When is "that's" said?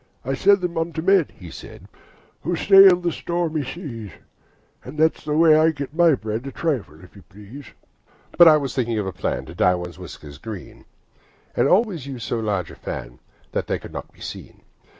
4.97-5.23